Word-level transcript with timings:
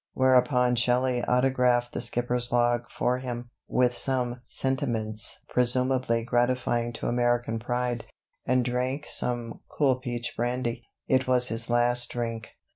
Whereupon 0.15 0.77
Shelley 0.77 1.23
autographed 1.25 1.93
the 1.93 2.01
skipper's 2.01 2.51
log 2.51 2.89
for 2.89 3.19
him, 3.19 3.51
with 3.67 3.95
some 3.95 4.41
sentiments 4.45 5.41
presumably 5.47 6.23
gratifying 6.23 6.91
to 6.93 7.07
American 7.07 7.59
pride, 7.59 8.05
and 8.43 8.65
drank 8.65 9.05
some 9.07 9.59
"cool 9.69 9.97
peach 9.97 10.33
brandy." 10.35 10.81
It 11.07 11.27
was 11.27 11.49
his 11.49 11.69
last 11.69 12.09
drink. 12.09 12.47